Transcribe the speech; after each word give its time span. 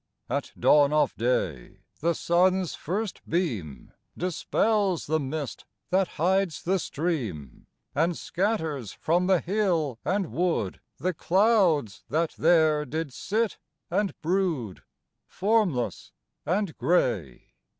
At 0.31 0.51
dawn 0.59 0.91
of 0.91 1.15
day 1.15 1.81
the 1.99 2.15
sun's 2.15 2.73
first 2.73 3.21
beam 3.29 3.91
Dispels 4.17 5.05
the 5.05 5.19
mist 5.19 5.65
that 5.91 6.07
hides 6.17 6.63
the 6.63 6.79
stream, 6.79 7.67
And 7.93 8.17
scatters 8.17 8.93
from 8.93 9.27
the 9.27 9.39
hill 9.39 9.99
and 10.03 10.31
wood 10.31 10.79
The 10.97 11.13
clouds 11.13 12.03
that 12.09 12.31
there 12.31 12.83
did 12.83 13.13
sit 13.13 13.59
and 13.91 14.19
brood, 14.23 14.81
Formless 15.27 16.11
and 16.47 16.75
grey. 16.79 17.51